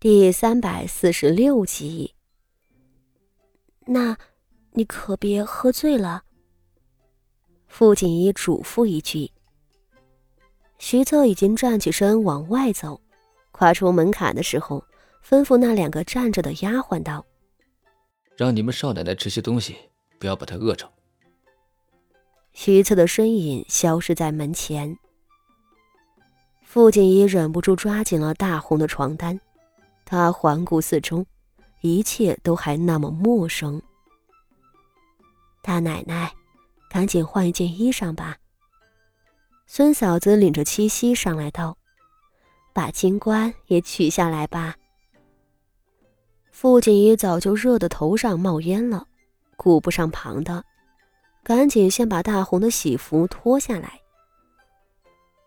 [0.00, 2.14] 第三百四十六集。
[3.84, 4.16] 那，
[4.72, 6.22] 你可别喝醉了。
[7.68, 9.30] 傅锦衣嘱咐一句。
[10.78, 12.98] 徐策已经站起身往外走，
[13.52, 14.82] 跨出门槛的时候，
[15.22, 17.26] 吩咐那两个站着的丫鬟道
[18.38, 19.76] ：“让你们少奶奶吃些东西，
[20.18, 20.90] 不要把她饿着。”
[22.54, 24.96] 徐策的身影消失在门前。
[26.64, 29.38] 傅锦衣忍不住抓紧了大红的床单，
[30.10, 31.24] 他环顾四周，
[31.82, 33.80] 一切都还那么陌生。
[35.62, 36.32] 大奶奶，
[36.90, 38.36] 赶紧换一件衣裳吧。
[39.68, 41.78] 孙嫂子领着七夕上来道
[42.74, 44.74] ：“把金冠也取下来吧。”
[46.50, 49.06] 傅锦衣早就热得头上冒烟了，
[49.54, 50.64] 顾不上旁的，
[51.44, 54.00] 赶紧先把大红的喜服脱下来。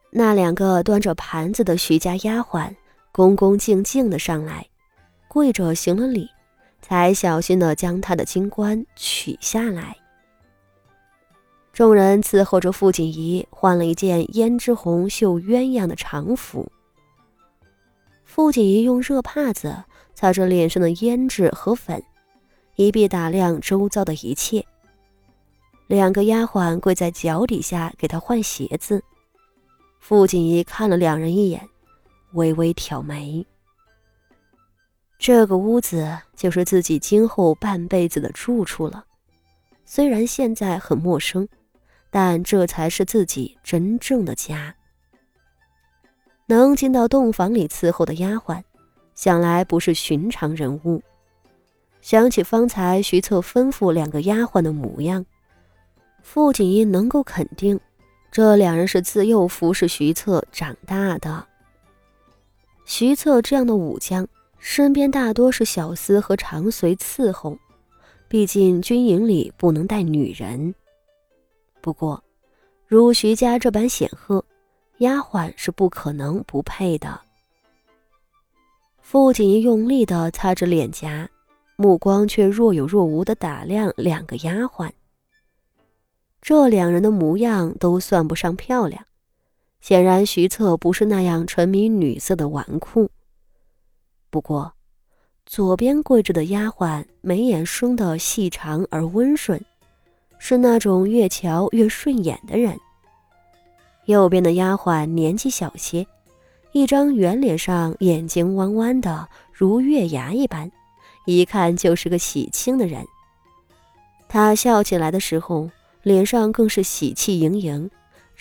[0.09, 2.73] 那两个端着盘子的徐家丫鬟
[3.15, 4.65] 恭恭敬敬的上来，
[5.27, 6.27] 跪着行了礼，
[6.81, 9.95] 才小心的将他的金冠取下来。
[11.71, 16.71] 众人伺候着傅锦仪换了一件胭脂红绣鸳鸯的长服。
[18.25, 19.83] 傅锦仪用热帕子
[20.15, 22.03] 擦着脸上的胭脂和粉，
[22.77, 24.65] 一臂打量周遭的一切。
[25.85, 29.03] 两个丫鬟跪在脚底下给她换鞋子。
[29.99, 31.69] 傅锦仪看了两人一眼，
[32.33, 33.45] 微微挑眉。
[35.17, 39.05] 这个屋子就是自己今后半辈子的住处了，
[39.85, 41.47] 虽然现在很陌生。
[42.15, 44.75] 但这才是自己真正的家。
[46.45, 48.61] 能进到洞房里伺候的丫鬟，
[49.15, 51.01] 想来不是寻常人物。
[52.01, 55.25] 想起方才徐策吩咐两个丫鬟的模样，
[56.21, 57.79] 傅锦衣能够肯定，
[58.31, 61.47] 这两人是自幼服侍徐策长大的。
[62.85, 64.27] 徐策这样的武将，
[64.59, 67.57] 身边大多是小厮和长随伺候，
[68.27, 70.73] 毕竟军营里不能带女人。
[71.81, 72.23] 不过，
[72.85, 74.43] 如徐家这般显赫，
[74.99, 77.19] 丫鬟是不可能不配的。
[79.01, 81.29] 傅锦衣用力地擦着脸颊，
[81.75, 84.89] 目光却若有若无地打量两个丫鬟。
[86.41, 89.05] 这两人的模样都算不上漂亮，
[89.83, 93.09] 显然徐策不是那样沉迷女色的纨绔。
[94.29, 94.71] 不过，
[95.45, 99.61] 左边跪着的丫鬟眉眼生得细长而温顺。
[100.39, 102.79] 是那种越瞧越顺眼的人。
[104.05, 106.07] 右边的丫鬟年纪小些，
[106.71, 110.71] 一张圆脸上眼睛弯弯的，如月牙一般，
[111.25, 113.05] 一看就是个喜庆的人。
[114.29, 115.69] 她笑起来的时候，
[116.03, 117.89] 脸上更是喜气盈盈，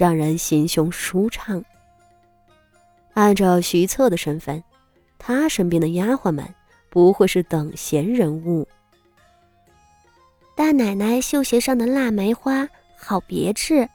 [0.03, 1.65] 让人心胸舒畅。
[3.15, 4.61] 按照徐策的身份，
[5.17, 6.45] 他身边的丫鬟们
[6.91, 8.67] 不会是等闲人物。
[10.57, 13.89] 大奶奶绣鞋上的腊梅花好别致。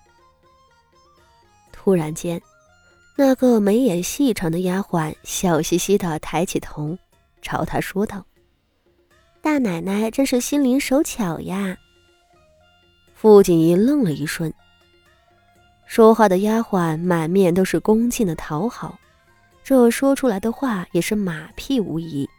[1.74, 2.42] 突然间，
[3.18, 6.98] 那个眉眼细长的丫鬟笑嘻嘻的抬起头，
[7.42, 8.26] 朝他说道
[9.44, 11.78] ：“大奶奶真是心灵手巧呀。”
[13.14, 14.54] 傅锦衣愣了一瞬。
[15.88, 19.00] 说话的丫鬟满面都是恭敬的讨好，
[19.64, 22.30] 这说出来的话也是马屁无疑。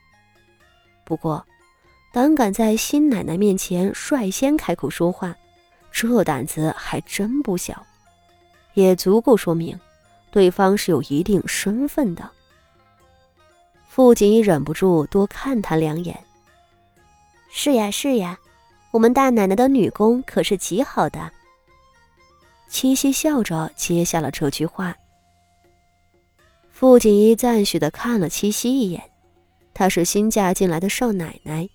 [1.04, 1.44] 不过。
[2.10, 5.37] 胆敢在新奶奶面前率先开口说话，
[5.92, 7.84] 这胆子还真不小，
[8.72, 9.78] 也足够说明
[10.31, 12.28] 对方是有一定身份的。
[13.87, 16.19] 傅锦衣忍不住多看他两眼。
[17.50, 18.38] 是呀是呀，
[18.91, 21.31] 我们大奶奶的女工可是极好的。
[22.69, 24.97] 七夕笑着接下了这句话。
[26.71, 29.03] 傅锦衣赞许的看了七夕一眼，
[29.75, 31.69] 她是新嫁进来的少奶奶。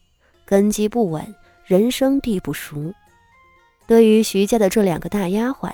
[0.46, 2.94] 根基不稳，人生地不熟。
[3.88, 5.74] 对于徐家的这两个大丫鬟，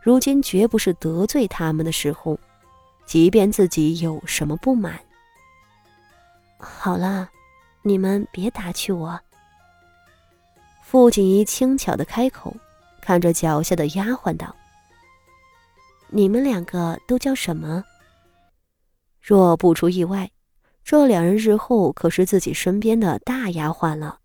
[0.00, 2.38] 如今绝不是得罪他们的时候。
[3.06, 4.98] 即便自己有什么不满，
[6.56, 7.28] 好了，
[7.82, 9.20] 你们别打趣我。
[10.82, 12.56] 傅锦衣轻巧的开口，
[13.04, 14.56] 看着脚下的丫鬟道
[16.08, 17.84] ：“你们两个都叫什么？”
[19.20, 20.30] 若不出意外。
[20.82, 24.18] 这两人日后可是自己身边的大丫鬟了。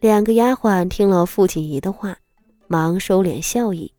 [0.00, 2.16] 两个丫鬟听了傅锦仪的话，
[2.68, 3.92] 忙收敛笑意，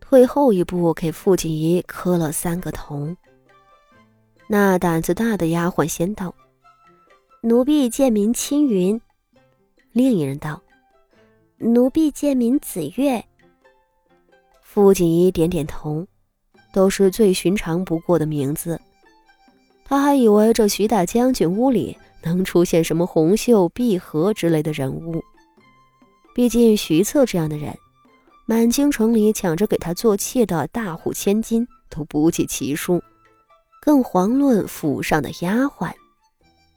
[0.00, 3.14] 退后一步给傅锦仪磕了三个头。
[4.48, 6.34] 那胆子大的丫鬟先道
[7.40, 9.00] ：“奴婢贱名青云。”
[9.92, 10.62] 另一人道
[11.58, 13.24] ：“奴婢贱名紫月。”
[14.62, 16.06] 傅锦仪点点头，
[16.72, 18.80] 都是最寻常不过的名字。
[19.84, 25.22] 他还以为这徐大将军屋里能出现什么红袖、碧荷之类的人物。
[26.34, 27.76] 毕竟徐策这样的人，
[28.46, 33.02] 满京城里抢着给他做妾的大户千金都不计其数，
[33.80, 35.90] 更遑论府上的丫鬟。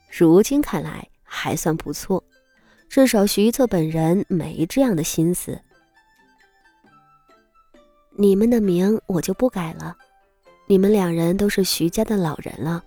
[0.10, 2.24] 如今看来还算不错，
[2.92, 5.58] 至少徐策本人没这样的心思。
[8.18, 9.96] 你们的名我就不改了，
[10.68, 12.84] 你们两人都是徐家的老人了。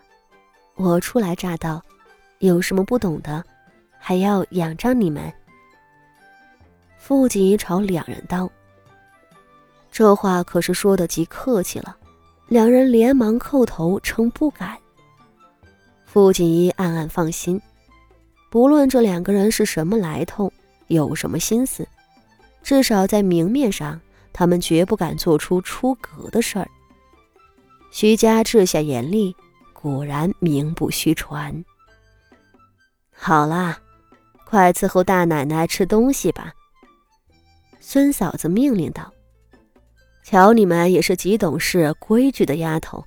[0.75, 1.83] 我初来乍到，
[2.41, 3.43] 有什么不懂的，
[3.99, 5.33] 还要仰仗你们。
[6.99, 8.51] 傅锦衣朝两人道
[9.91, 11.97] ：“这话可是说的极客气了。”
[12.49, 14.77] 两人连忙叩头称不敢。
[16.05, 17.59] 傅锦衣暗暗放心，
[18.55, 20.53] 不论这两个人是什么来头，
[20.87, 21.89] 有什么心思，
[22.62, 24.01] 至少在明面上，
[24.33, 26.71] 他们绝不敢做出出格的事儿。
[27.91, 29.35] 徐家治下严厉。
[29.73, 31.65] 果然名不虚传。
[33.11, 33.77] 好啦，
[34.47, 36.53] 快伺候大奶奶吃东西吧。
[37.81, 39.12] 孙嫂子命令道
[40.25, 43.05] ：“瞧你们也是极懂事、规矩的丫头，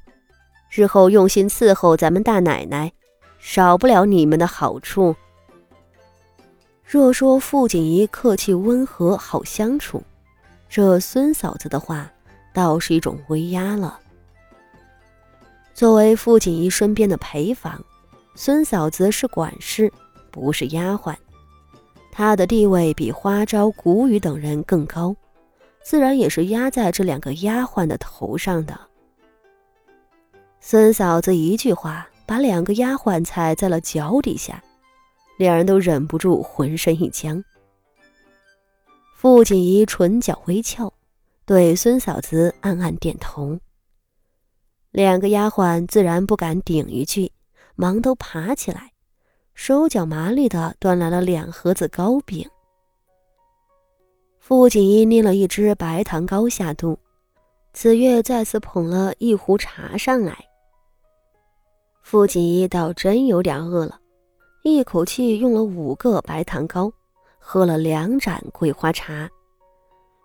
[0.69, 2.91] 日后用心伺候咱们大奶奶，
[3.39, 5.15] 少不了你们的好处。”
[6.89, 10.01] 若说傅锦仪客气温和、好相处，
[10.69, 12.09] 这孙嫂子的话
[12.53, 13.99] 倒是一种威压了。
[15.73, 17.83] 作为傅锦衣身边的陪房，
[18.35, 19.91] 孙嫂子是管事，
[20.31, 21.13] 不是丫鬟。
[22.09, 25.13] 她的地位比花招、谷雨等人更高，
[25.83, 28.79] 自然也是压在这两个丫鬟的头上的。
[30.61, 34.63] 孙嫂子一句话，把两个丫鬟踩在了脚底下，
[35.37, 37.43] 两人都忍不住浑身一僵。
[39.15, 40.91] 傅锦衣唇角微翘，
[41.45, 43.57] 对孙嫂子暗暗点头。
[44.91, 47.31] 两个丫鬟自然不敢顶一句，
[47.75, 48.91] 忙都爬起来，
[49.53, 52.49] 手脚麻利的端来了两盒子糕饼。
[54.39, 56.97] 傅锦衣捏了一只白糖糕下肚，
[57.73, 60.37] 子月再次捧了一壶茶上来。
[62.01, 63.99] 傅锦衣倒真有点饿了，
[64.75, 66.91] 一口气用了五个白糖糕，
[67.39, 69.29] 喝了两盏桂花茶，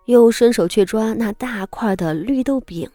[0.05, 2.89] 又伸手去抓那大块的绿豆饼。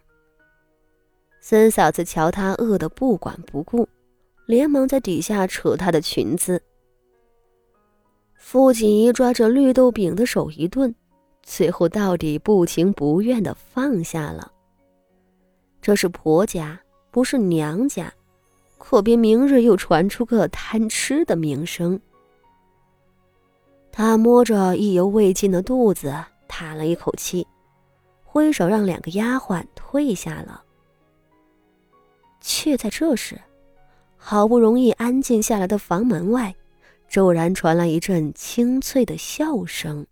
[1.41, 3.89] 孙嫂子瞧他饿得不管不顾，
[4.47, 6.61] 连忙在底下扯他的裙子。
[8.37, 10.95] 傅锦仪抓着绿豆饼的手一顿，
[11.43, 14.53] 最后到底不情不愿地放下了。
[15.81, 16.81] 这是婆家，
[17.11, 18.13] 不是娘家，
[18.79, 22.01] 可别明日又传出个贪吃的名声。
[23.93, 26.15] 他摸着意犹未尽的肚子，
[26.47, 27.47] 叹了一口气，
[28.25, 30.63] 挥手让两个丫鬟退下了。
[32.41, 33.39] 却在这时，
[34.17, 36.55] 好不容易安静下来的房门外，
[37.09, 40.07] 骤然传来一阵清脆的笑声。